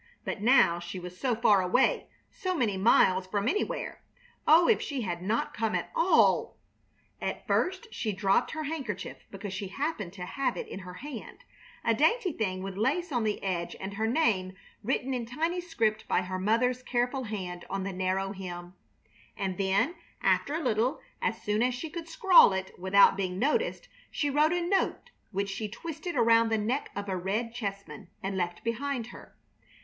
[0.25, 4.01] But now she was so far away, so many miles from anywhere!
[4.47, 6.57] Oh, if she had not come at all!
[7.21, 11.43] And first she dropped her handkerchief, because she happened to have it in her hand
[11.83, 16.07] a dainty thing with lace on the edge and her name written in tiny script
[16.07, 18.73] by her mother's careful hand on the narrow hem.
[19.37, 19.93] And then
[20.23, 24.51] after a little, as soon as she could scrawl it without being noticed, she wrote
[24.53, 29.05] a note which she twisted around the neck of a red chessman, and left behind
[29.13, 29.35] her.